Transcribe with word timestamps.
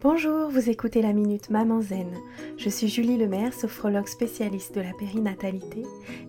Bonjour, 0.00 0.48
vous 0.48 0.70
écoutez 0.70 1.02
la 1.02 1.12
Minute 1.12 1.50
Maman 1.50 1.80
Zen. 1.80 2.14
Je 2.56 2.68
suis 2.68 2.86
Julie 2.86 3.16
Lemaire, 3.16 3.52
sophrologue 3.52 4.06
spécialiste 4.06 4.76
de 4.76 4.80
la 4.80 4.92
périnatalité. 4.92 5.82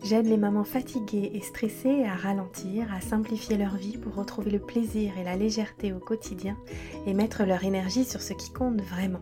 J'aide 0.04 0.26
les 0.26 0.38
mamans 0.38 0.64
fatiguées 0.64 1.30
et 1.36 1.42
stressées 1.42 2.04
à 2.04 2.16
ralentir, 2.16 2.92
à 2.92 3.00
simplifier 3.00 3.58
leur 3.58 3.76
vie 3.76 3.98
pour 3.98 4.16
retrouver 4.16 4.50
le 4.50 4.58
plaisir 4.58 5.16
et 5.20 5.24
la 5.24 5.36
légèreté 5.36 5.94
au 5.94 6.00
quotidien 6.00 6.58
et 7.06 7.14
mettre 7.14 7.44
leur 7.44 7.64
énergie 7.64 8.06
sur 8.06 8.24
ce 8.24 8.34
qui 8.34 8.52
compte 8.52 8.82
vraiment. 8.82 9.22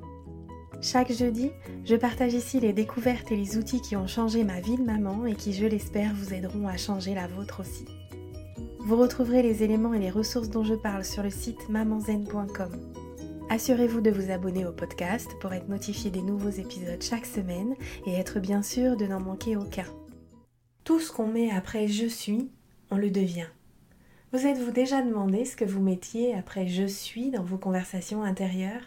Chaque 0.81 1.11
jeudi, 1.11 1.51
je 1.83 1.97
partage 1.97 2.33
ici 2.33 2.61
les 2.61 2.71
découvertes 2.71 3.29
et 3.33 3.35
les 3.35 3.57
outils 3.57 3.81
qui 3.81 3.97
ont 3.97 4.07
changé 4.07 4.45
ma 4.45 4.61
vie 4.61 4.77
de 4.77 4.83
maman 4.83 5.25
et 5.25 5.35
qui, 5.35 5.51
je 5.51 5.65
l'espère, 5.65 6.13
vous 6.15 6.33
aideront 6.33 6.69
à 6.69 6.77
changer 6.77 7.13
la 7.13 7.27
vôtre 7.27 7.59
aussi. 7.59 7.83
Vous 8.79 8.95
retrouverez 8.95 9.43
les 9.43 9.63
éléments 9.63 9.93
et 9.93 9.99
les 9.99 10.09
ressources 10.09 10.49
dont 10.49 10.63
je 10.63 10.75
parle 10.75 11.03
sur 11.03 11.21
le 11.21 11.31
site 11.31 11.67
mamanzen.com. 11.67 12.71
Assurez-vous 13.49 14.01
de 14.01 14.11
vous 14.11 14.29
abonner 14.29 14.65
au 14.65 14.73
podcast 14.73 15.31
pour 15.39 15.53
être 15.53 15.69
notifié 15.69 16.11
des 16.11 16.21
nouveaux 16.21 16.49
épisodes 16.49 17.01
chaque 17.01 17.25
semaine 17.25 17.75
et 18.05 18.13
être 18.13 18.41
bien 18.41 18.61
sûr 18.61 18.97
de 18.97 19.05
n'en 19.05 19.21
manquer 19.21 19.55
aucun. 19.55 19.85
Tout 20.83 20.99
ce 20.99 21.13
qu'on 21.13 21.27
met 21.27 21.49
après 21.51 21.87
je 21.87 22.07
suis, 22.07 22.51
on 22.91 22.97
le 22.97 23.09
devient. 23.09 23.47
Vous 24.33 24.45
êtes-vous 24.45 24.71
déjà 24.71 25.01
demandé 25.01 25.45
ce 25.45 25.55
que 25.55 25.63
vous 25.63 25.81
mettiez 25.81 26.35
après 26.35 26.67
je 26.67 26.85
suis 26.85 27.31
dans 27.31 27.43
vos 27.43 27.57
conversations 27.57 28.21
intérieures? 28.21 28.83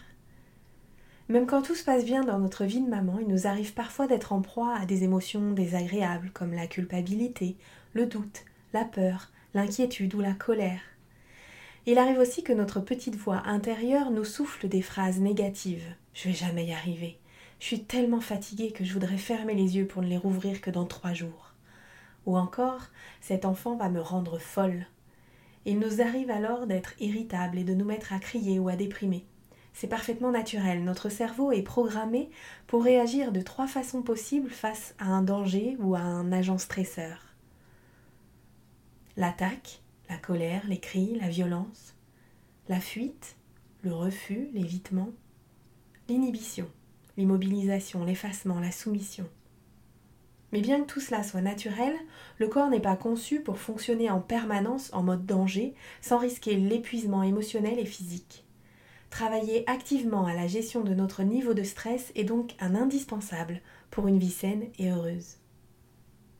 Même 1.30 1.46
quand 1.46 1.62
tout 1.62 1.74
se 1.74 1.84
passe 1.84 2.04
bien 2.04 2.22
dans 2.22 2.38
notre 2.38 2.66
vie 2.66 2.82
de 2.82 2.88
maman, 2.88 3.18
il 3.18 3.28
nous 3.28 3.46
arrive 3.46 3.72
parfois 3.72 4.06
d'être 4.08 4.34
en 4.34 4.42
proie 4.42 4.76
à 4.76 4.84
des 4.84 5.04
émotions 5.04 5.52
désagréables 5.52 6.32
comme 6.34 6.52
la 6.52 6.66
culpabilité, 6.66 7.56
le 7.94 8.04
doute, 8.04 8.44
la 8.74 8.84
peur, 8.84 9.30
l'inquiétude 9.54 10.14
ou 10.14 10.20
la 10.20 10.34
colère. 10.34 10.82
Il 11.90 11.98
arrive 11.98 12.20
aussi 12.20 12.44
que 12.44 12.52
notre 12.52 12.78
petite 12.78 13.16
voix 13.16 13.42
intérieure 13.46 14.12
nous 14.12 14.22
souffle 14.22 14.68
des 14.68 14.80
phrases 14.80 15.18
négatives. 15.18 15.92
Je 16.14 16.28
vais 16.28 16.34
jamais 16.36 16.66
y 16.66 16.72
arriver. 16.72 17.18
Je 17.58 17.66
suis 17.66 17.82
tellement 17.82 18.20
fatiguée 18.20 18.70
que 18.70 18.84
je 18.84 18.92
voudrais 18.92 19.18
fermer 19.18 19.56
les 19.56 19.76
yeux 19.76 19.88
pour 19.88 20.00
ne 20.00 20.06
les 20.06 20.16
rouvrir 20.16 20.60
que 20.60 20.70
dans 20.70 20.84
trois 20.84 21.14
jours. 21.14 21.52
Ou 22.26 22.36
encore, 22.36 22.82
cet 23.20 23.44
enfant 23.44 23.74
va 23.74 23.88
me 23.88 24.00
rendre 24.00 24.38
folle. 24.38 24.86
Il 25.64 25.80
nous 25.80 26.00
arrive 26.00 26.30
alors 26.30 26.68
d'être 26.68 26.94
irritable 27.00 27.58
et 27.58 27.64
de 27.64 27.74
nous 27.74 27.84
mettre 27.84 28.12
à 28.12 28.20
crier 28.20 28.60
ou 28.60 28.68
à 28.68 28.76
déprimer. 28.76 29.26
C'est 29.72 29.88
parfaitement 29.88 30.30
naturel. 30.30 30.84
Notre 30.84 31.08
cerveau 31.08 31.50
est 31.50 31.62
programmé 31.62 32.30
pour 32.68 32.84
réagir 32.84 33.32
de 33.32 33.40
trois 33.40 33.66
façons 33.66 34.02
possibles 34.02 34.50
face 34.50 34.94
à 35.00 35.06
un 35.06 35.22
danger 35.22 35.76
ou 35.80 35.96
à 35.96 36.02
un 36.02 36.30
agent 36.30 36.58
stresseur. 36.58 37.34
L'attaque, 39.16 39.80
la 40.10 40.18
colère, 40.18 40.66
les 40.66 40.80
cris, 40.80 41.16
la 41.20 41.28
violence, 41.28 41.94
la 42.68 42.80
fuite, 42.80 43.36
le 43.82 43.94
refus, 43.94 44.48
l'évitement, 44.52 45.10
l'inhibition, 46.08 46.68
l'immobilisation, 47.16 48.04
l'effacement, 48.04 48.58
la 48.58 48.72
soumission. 48.72 49.28
Mais 50.50 50.62
bien 50.62 50.80
que 50.80 50.92
tout 50.92 51.00
cela 51.00 51.22
soit 51.22 51.42
naturel, 51.42 51.94
le 52.38 52.48
corps 52.48 52.70
n'est 52.70 52.80
pas 52.80 52.96
conçu 52.96 53.40
pour 53.40 53.58
fonctionner 53.58 54.10
en 54.10 54.20
permanence 54.20 54.92
en 54.92 55.04
mode 55.04 55.26
danger 55.26 55.74
sans 56.00 56.18
risquer 56.18 56.56
l'épuisement 56.56 57.22
émotionnel 57.22 57.78
et 57.78 57.86
physique. 57.86 58.44
Travailler 59.10 59.62
activement 59.70 60.26
à 60.26 60.34
la 60.34 60.48
gestion 60.48 60.80
de 60.82 60.92
notre 60.92 61.22
niveau 61.22 61.54
de 61.54 61.62
stress 61.62 62.10
est 62.16 62.24
donc 62.24 62.56
un 62.58 62.74
indispensable 62.74 63.60
pour 63.92 64.08
une 64.08 64.18
vie 64.18 64.30
saine 64.30 64.70
et 64.80 64.90
heureuse. 64.90 65.36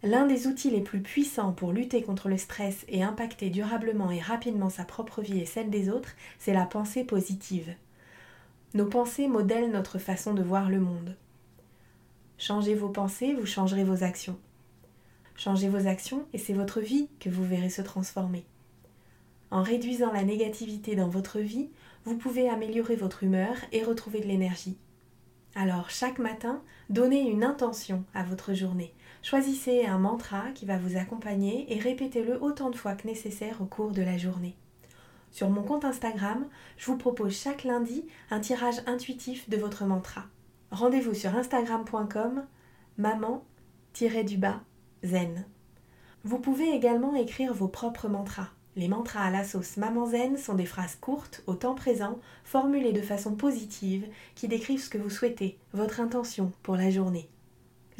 L'un 0.02 0.26
des 0.26 0.46
outils 0.46 0.70
les 0.70 0.80
plus 0.80 1.00
puissants 1.00 1.52
pour 1.52 1.72
lutter 1.72 2.02
contre 2.02 2.30
le 2.30 2.38
stress 2.38 2.86
et 2.88 3.02
impacter 3.02 3.50
durablement 3.50 4.10
et 4.10 4.20
rapidement 4.20 4.70
sa 4.70 4.84
propre 4.84 5.20
vie 5.20 5.40
et 5.40 5.46
celle 5.46 5.68
des 5.68 5.90
autres, 5.90 6.14
c'est 6.38 6.54
la 6.54 6.64
pensée 6.64 7.04
positive. 7.04 7.74
Nos 8.72 8.86
pensées 8.86 9.28
modèlent 9.28 9.70
notre 9.70 9.98
façon 9.98 10.32
de 10.32 10.42
voir 10.42 10.70
le 10.70 10.80
monde. 10.80 11.16
Changez 12.38 12.74
vos 12.74 12.88
pensées, 12.88 13.34
vous 13.34 13.44
changerez 13.44 13.84
vos 13.84 14.02
actions. 14.02 14.38
Changez 15.36 15.68
vos 15.68 15.86
actions 15.86 16.24
et 16.32 16.38
c'est 16.38 16.54
votre 16.54 16.80
vie 16.80 17.08
que 17.18 17.28
vous 17.28 17.44
verrez 17.44 17.68
se 17.68 17.82
transformer. 17.82 18.46
En 19.50 19.62
réduisant 19.62 20.12
la 20.12 20.22
négativité 20.22 20.96
dans 20.96 21.08
votre 21.08 21.40
vie, 21.40 21.68
vous 22.06 22.16
pouvez 22.16 22.48
améliorer 22.48 22.96
votre 22.96 23.24
humeur 23.24 23.56
et 23.72 23.82
retrouver 23.82 24.20
de 24.20 24.28
l'énergie. 24.28 24.78
Alors 25.54 25.90
chaque 25.90 26.18
matin, 26.18 26.62
donnez 26.88 27.28
une 27.28 27.44
intention 27.44 28.04
à 28.14 28.22
votre 28.22 28.54
journée. 28.54 28.94
Choisissez 29.22 29.84
un 29.84 29.98
mantra 29.98 30.50
qui 30.54 30.64
va 30.64 30.78
vous 30.78 30.96
accompagner 30.96 31.72
et 31.72 31.78
répétez-le 31.78 32.42
autant 32.42 32.70
de 32.70 32.76
fois 32.76 32.94
que 32.94 33.06
nécessaire 33.06 33.60
au 33.60 33.66
cours 33.66 33.92
de 33.92 34.02
la 34.02 34.16
journée. 34.16 34.56
Sur 35.30 35.50
mon 35.50 35.62
compte 35.62 35.84
Instagram, 35.84 36.46
je 36.78 36.86
vous 36.86 36.96
propose 36.96 37.36
chaque 37.36 37.64
lundi 37.64 38.06
un 38.30 38.40
tirage 38.40 38.82
intuitif 38.86 39.48
de 39.50 39.58
votre 39.58 39.84
mantra. 39.84 40.24
Rendez-vous 40.70 41.14
sur 41.14 41.36
instagram.com 41.36 42.44
maman-du-bas 42.96 44.60
zen. 45.04 45.44
Vous 46.24 46.38
pouvez 46.38 46.70
également 46.70 47.14
écrire 47.14 47.52
vos 47.54 47.68
propres 47.68 48.08
mantras. 48.08 48.48
Les 48.76 48.88
mantras 48.88 49.24
à 49.24 49.30
la 49.30 49.44
sauce 49.44 49.76
Maman 49.76 50.06
Zen 50.06 50.36
sont 50.36 50.54
des 50.54 50.66
phrases 50.66 50.96
courtes, 50.96 51.42
au 51.46 51.54
temps 51.54 51.74
présent, 51.74 52.18
formulées 52.44 52.92
de 52.92 53.02
façon 53.02 53.34
positive, 53.34 54.06
qui 54.34 54.48
décrivent 54.48 54.82
ce 54.82 54.90
que 54.90 54.98
vous 54.98 55.10
souhaitez, 55.10 55.58
votre 55.72 56.00
intention 56.00 56.52
pour 56.62 56.76
la 56.76 56.90
journée. 56.90 57.28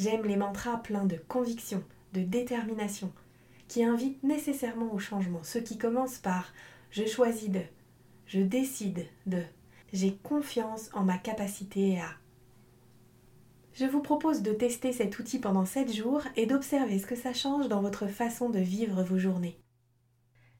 J'aime 0.00 0.25
les 0.25 0.37
mantras 0.37 0.78
pleins 0.78 1.05
de 1.05 1.16
conviction, 1.28 1.84
de 2.15 2.22
détermination, 2.22 3.12
qui 3.69 3.84
invitent 3.84 4.22
nécessairement 4.22 4.94
au 4.94 4.99
changement. 4.99 5.43
Ceux 5.43 5.61
qui 5.61 5.77
commencent 5.77 6.16
par 6.16 6.55
je 6.91 7.05
choisis 7.05 7.50
de, 7.50 7.61
je 8.25 8.41
décide 8.41 9.05
de, 9.27 9.43
j'ai 9.93 10.16
confiance 10.22 10.88
en 10.94 11.05
ma 11.05 11.19
capacité 11.19 12.00
à. 12.00 12.09
Je 13.75 13.84
vous 13.84 14.00
propose 14.00 14.41
de 14.41 14.53
tester 14.53 14.94
cet 14.94 15.19
outil 15.19 15.38
pendant 15.38 15.66
7 15.66 15.93
jours 15.93 16.22
et 16.34 16.47
d'observer 16.47 16.99
ce 16.99 17.06
que 17.06 17.15
ça 17.15 17.34
change 17.34 17.69
dans 17.69 17.82
votre 17.82 18.06
façon 18.06 18.49
de 18.49 18.59
vivre 18.59 19.03
vos 19.03 19.19
journées. 19.19 19.61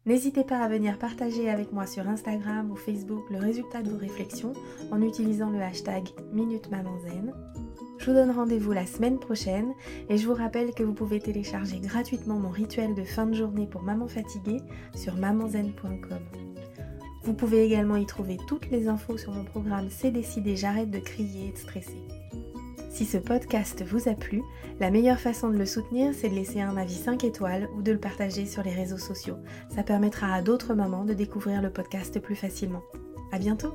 N'hésitez 0.05 0.45
pas 0.45 0.59
à 0.59 0.69
venir 0.69 0.99
partager 0.99 1.49
avec 1.49 1.72
moi 1.72 1.87
sur 1.87 2.07
Instagram 2.07 2.71
ou 2.71 2.77
Facebook 2.77 3.25
le 3.31 3.39
résultat 3.39 3.81
de 3.81 3.89
vos 3.89 3.99
réflexions 3.99 4.53
en 4.91 5.01
utilisant 5.01 5.49
le 5.49 5.62
hashtag 5.62 6.11
Minute 6.31 6.69
je 8.00 8.06
vous 8.06 8.15
donne 8.15 8.31
rendez-vous 8.31 8.72
la 8.72 8.87
semaine 8.87 9.19
prochaine 9.19 9.75
et 10.09 10.16
je 10.16 10.27
vous 10.27 10.33
rappelle 10.33 10.72
que 10.72 10.83
vous 10.83 10.94
pouvez 10.94 11.21
télécharger 11.21 11.81
gratuitement 11.81 12.38
mon 12.38 12.49
rituel 12.49 12.94
de 12.94 13.05
fin 13.05 13.27
de 13.27 13.34
journée 13.34 13.66
pour 13.66 13.83
maman 13.83 14.09
fatiguée 14.09 14.62
sur 14.94 15.16
mamanzen.com. 15.16 16.19
Vous 17.25 17.34
pouvez 17.34 17.62
également 17.62 17.97
y 17.97 18.06
trouver 18.06 18.39
toutes 18.49 18.71
les 18.71 18.89
infos 18.89 19.19
sur 19.19 19.33
mon 19.33 19.44
programme 19.44 19.89
C'est 19.91 20.10
décidé, 20.10 20.56
j'arrête 20.56 20.91
de 20.91 20.99
crier 20.99 21.49
et 21.49 21.53
de 21.53 21.59
stresser. 21.59 22.03
Si 22.89 23.05
ce 23.05 23.19
podcast 23.19 23.84
vous 23.84 24.09
a 24.09 24.15
plu, 24.15 24.43
la 24.81 24.91
meilleure 24.91 25.21
façon 25.21 25.50
de 25.50 25.59
le 25.59 25.66
soutenir, 25.66 26.15
c'est 26.15 26.31
de 26.31 26.34
laisser 26.34 26.62
un 26.62 26.78
avis 26.78 26.94
5 26.94 27.22
étoiles 27.25 27.69
ou 27.77 27.83
de 27.83 27.93
le 27.93 28.00
partager 28.00 28.47
sur 28.47 28.62
les 28.62 28.72
réseaux 28.72 28.99
sociaux. 28.99 29.37
Ça 29.75 29.83
permettra 29.83 30.33
à 30.33 30.41
d'autres 30.41 30.72
mamans 30.72 31.05
de 31.05 31.12
découvrir 31.12 31.60
le 31.60 31.71
podcast 31.71 32.19
plus 32.19 32.37
facilement. 32.37 32.83
À 33.31 33.39
bientôt! 33.39 33.75